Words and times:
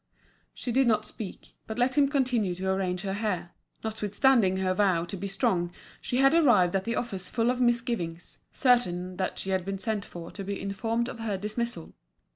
She 0.55 0.71
did 0.71 0.87
not 0.87 1.05
speak, 1.05 1.53
but 1.67 1.77
let 1.77 1.95
him 1.95 2.09
continue 2.09 2.55
to 2.55 2.71
arrange 2.71 3.01
her 3.03 3.13
hair; 3.13 3.51
notwithstanding 3.83 4.57
her 4.57 4.73
vow 4.73 5.05
to 5.05 5.15
be 5.15 5.27
strong, 5.27 5.71
she 6.01 6.17
had 6.17 6.33
arrived 6.33 6.75
at 6.75 6.85
the 6.85 6.95
office 6.95 7.29
full 7.29 7.51
of 7.51 7.61
misgivings, 7.61 8.39
certain 8.51 9.17
that 9.17 9.37
she 9.37 9.51
had 9.51 9.63
been 9.63 9.77
sent 9.77 10.03
for 10.03 10.31
to 10.31 10.43
be 10.43 10.59
informed 10.59 11.07
of 11.07 11.19
her 11.19 11.37
dismissal. 11.37 11.93